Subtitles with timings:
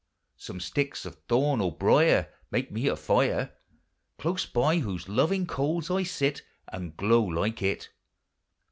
[0.37, 3.51] Some sticks of thorn or briar Make me a fire,
[4.17, 7.91] Close by whose loving coals I sit, And glow like it.